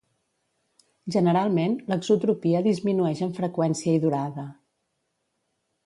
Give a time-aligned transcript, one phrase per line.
[1.15, 4.51] Generalment, l'exotropia disminueix en freqüència i durada.